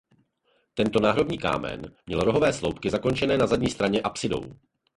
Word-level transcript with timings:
Tento 0.73 0.99
náhrobní 0.99 1.37
kámen 1.37 1.95
měl 2.07 2.19
rohové 2.23 2.53
sloupky 2.53 2.89
zakončené 2.89 3.37
na 3.37 3.47
zadní 3.47 3.69
stěně 3.69 4.01
apsidou. 4.01 4.41